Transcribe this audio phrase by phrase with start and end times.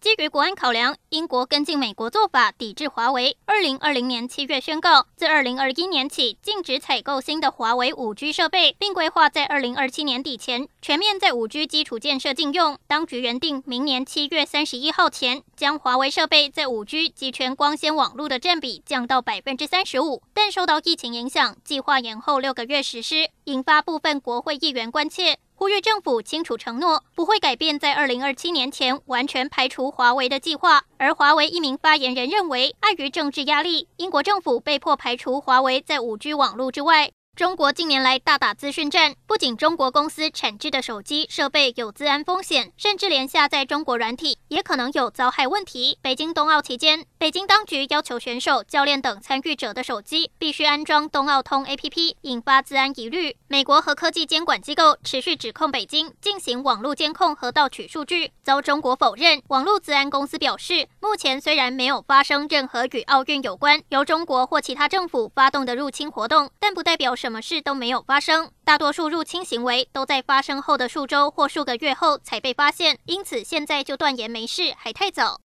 [0.00, 3.36] 基于国安考量，英国跟进美国做法，抵制华为。
[3.46, 12.78] 二零二零年七月宣告，自二零二一年起禁止采购新的华为五 G 设备，并规划在二零二七年底前全面在五 G 基础建设禁用。
[12.86, 25.40] 当局原定明年七月三十一号前将华为设备在五 G 及全光纤网络的占比降到百分之三十五，但受到疫情影响，计划延后六个月实施，引发部分国会议员关切。
[25.58, 30.84] 呼吁政府清楚承诺，不会改变在二零二七年前完全排除华为的计划。
[30.98, 37.10] 而华为一名发言人认为，碍于政治压力，英国政府被迫排除华为在五 G 网络之外。
[37.38, 45.96] 中国近年来大打资讯战，不仅中国公司产制的手机设备有资安风险，甚至连下载中国软体也可能有遭害问题。
[46.02, 53.36] 北京冬奥期间，北京当局要求选手、教练等参与者的手机必须安装冬奥通 APP，引发资安疑虑。
[53.46, 59.40] 美国和科技监管机构持续指控北京进行网络监控和盗取数据，遭中国否认。
[59.46, 68.50] 网络资安公司表示，目前虽然没有发生任何与奥运有关、由中国或其他政府发动的入侵活动，但不代表什么事都没有发生。
[68.64, 75.36] 大多数入侵行为都在发生后的数周或数个月后才被发现，因此现在就断言没事还太早。